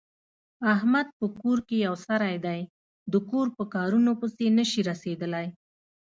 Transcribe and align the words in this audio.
احمد 0.73 1.07
په 1.19 1.25
کور 1.41 1.57
کې 1.67 1.77
یو 1.87 1.95
سری 2.07 2.35
دی، 2.45 2.61
د 3.11 3.13
کور 3.29 3.47
په 3.57 3.63
کارنو 3.73 4.11
پسې 4.21 4.45
نشي 4.57 4.81
رسېدلی. 4.89 5.47